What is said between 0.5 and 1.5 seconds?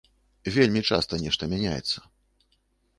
Вельмі часта нешта